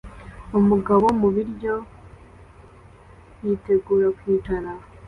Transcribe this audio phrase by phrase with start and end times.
[0.59, 1.75] Umugabo mubiryo
[3.43, 4.69] yitegura kwicara